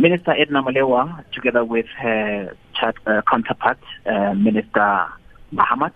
[0.00, 5.06] Minister Edna Molewa, together with her uh, counterpart, uh, Minister
[5.52, 5.92] Mahamat,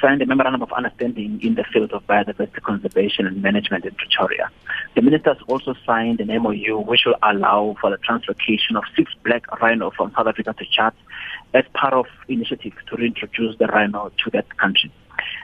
[0.00, 4.48] signed a memorandum of understanding in the field of biodiversity conservation and management in Pretoria.
[4.94, 9.50] The ministers also signed an MOU which will allow for the translocation of six black
[9.60, 10.92] rhino from South Africa to Chad
[11.52, 14.92] as part of initiatives to reintroduce the rhino to that country.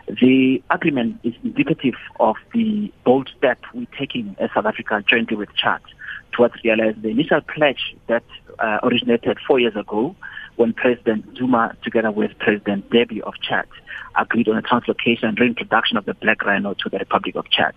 [0.09, 5.53] The agreement is indicative of the bold step we're taking as South Africa jointly with
[5.57, 5.81] Chad
[6.37, 8.25] towards realizing the initial pledge that
[8.59, 10.15] uh, originated four years ago
[10.57, 13.67] when President Zuma, together with President Deby of Chad,
[14.19, 17.75] agreed on the translocation and reintroduction of the black rhino to the Republic of Chad.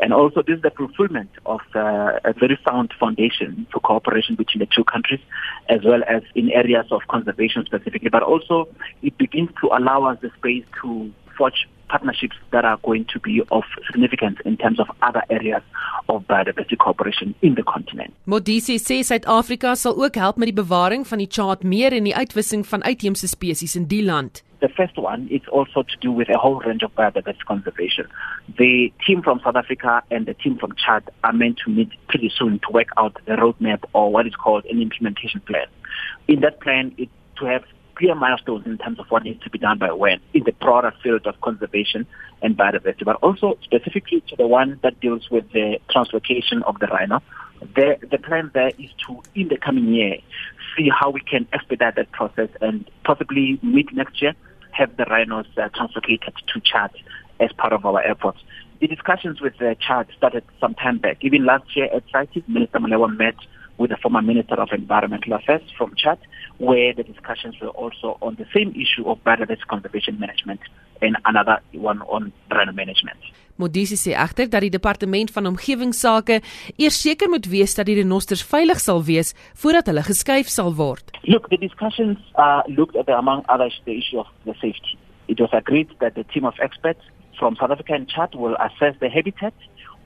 [0.00, 4.60] And also, this is the fulfillment of uh, a very sound foundation for cooperation between
[4.60, 5.20] the two countries,
[5.68, 8.08] as well as in areas of conservation specifically.
[8.08, 8.68] But also,
[9.02, 13.42] it begins to allow us the space to forge partnerships that are going to be
[13.50, 15.62] of significance in terms of other areas
[16.08, 18.14] of biodiversity cooperation in the continent.
[18.26, 22.66] Modise sê Suid-Afrika sal ook help met die bewaring van die Chart-meer en die uitwissing
[22.66, 24.42] van uitheemse spesies in die land.
[24.60, 28.06] The first one is also to do with a whole range of biodiversity conservation.
[28.56, 32.32] The team from South Africa and the team from Chad are meant to meet pretty
[32.34, 35.66] soon to work out the roadmap or what is called an implementation plan.
[36.26, 37.64] In that plan, it to have
[37.96, 40.92] clear milestones in terms of what needs to be done by when in the broader
[41.02, 42.06] field of conservation
[42.42, 46.86] and biodiversity, but also specifically to the one that deals with the translocation of the
[46.86, 47.22] rhino.
[47.74, 50.18] The, the plan there is to, in the coming year,
[50.76, 54.34] see how we can expedite that process and possibly mid next year
[54.72, 56.90] have the rhinos uh, translocated to Chad
[57.40, 58.38] as part of our efforts.
[58.80, 61.18] The discussions with the Chad started some time back.
[61.22, 63.34] Even last year at CITES, Minister Molewa met
[63.78, 66.18] with the former Minister of Environmental Affairs from Chad,
[66.58, 70.60] where the discussions were also on the same issue of biodiversity conservation management
[71.02, 73.18] and another one on rhino management.
[73.56, 76.42] Modisi sê egter dat die departement van omgewingsake
[76.76, 81.12] eers seker moet wees dat die renosters veilig sal wees voordat hulle geskuif sal word.
[81.24, 84.98] Look, the discussions uh, looked at the, among others the issue of the safety.
[85.28, 87.00] It was agreed that the team of experts
[87.38, 89.54] from South Africa and Chad will assess the habitat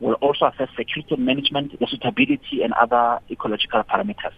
[0.01, 4.35] will also assess security management, the suitability, and other ecological parameters.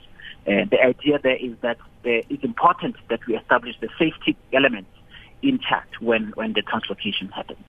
[0.47, 4.91] Uh, the idea there is that it's important that we establish the safety elements
[5.41, 7.65] in Chad when, when the translocation happens.